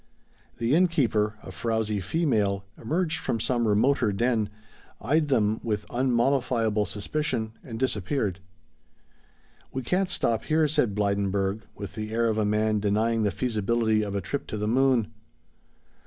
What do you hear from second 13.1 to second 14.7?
the feasibility of a trip to the